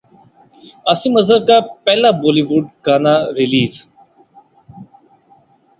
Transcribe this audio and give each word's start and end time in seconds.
عاصم 0.87 1.13
اظہر 1.21 1.39
کا 1.47 1.57
پہلا 1.85 2.09
بولی 2.21 2.43
وڈ 2.49 2.65
گانا 2.85 3.13
ریلیز 3.37 3.73